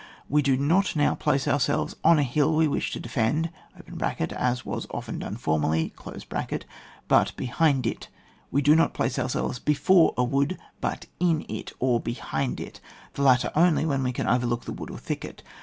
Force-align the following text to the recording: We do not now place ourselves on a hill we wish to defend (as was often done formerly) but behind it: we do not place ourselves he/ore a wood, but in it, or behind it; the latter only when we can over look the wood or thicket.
We 0.27 0.41
do 0.41 0.57
not 0.57 0.95
now 0.95 1.13
place 1.13 1.47
ourselves 1.47 1.95
on 2.03 2.17
a 2.17 2.23
hill 2.23 2.55
we 2.55 2.67
wish 2.67 2.91
to 2.93 2.99
defend 2.99 3.51
(as 4.35 4.65
was 4.65 4.87
often 4.89 5.19
done 5.19 5.35
formerly) 5.35 5.93
but 7.07 7.37
behind 7.37 7.85
it: 7.85 8.07
we 8.49 8.63
do 8.63 8.75
not 8.75 8.95
place 8.95 9.19
ourselves 9.19 9.61
he/ore 9.63 10.15
a 10.17 10.23
wood, 10.23 10.57
but 10.79 11.05
in 11.19 11.45
it, 11.47 11.73
or 11.77 11.99
behind 11.99 12.59
it; 12.59 12.79
the 13.13 13.21
latter 13.21 13.51
only 13.55 13.85
when 13.85 14.01
we 14.01 14.11
can 14.11 14.27
over 14.27 14.47
look 14.47 14.65
the 14.65 14.73
wood 14.73 14.89
or 14.89 14.97
thicket. 14.97 15.43